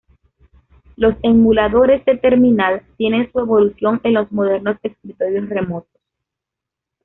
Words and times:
Los 0.95 1.13
"emuladores 1.21 2.03
de 2.05 2.17
terminal" 2.17 2.81
tienen 2.97 3.31
su 3.31 3.37
evolución 3.37 4.01
en 4.03 4.15
los 4.15 4.31
modernos 4.31 4.77
escritorios 4.81 5.47
remotos. 5.47 6.01